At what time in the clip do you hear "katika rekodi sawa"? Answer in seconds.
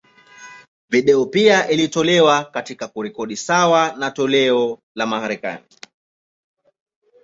2.45-3.95